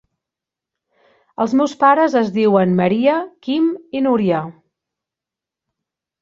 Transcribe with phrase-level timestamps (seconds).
[1.43, 3.19] Els meus pares es diuen Maria,
[3.49, 3.69] Quim
[4.01, 4.41] i Núria.